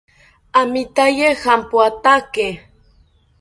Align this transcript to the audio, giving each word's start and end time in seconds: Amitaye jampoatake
Amitaye 0.59 1.27
jampoatake 1.41 2.47